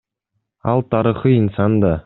Ал 0.71 0.79
тарыхый 0.91 1.35
инсан 1.41 1.73
да. 1.81 1.93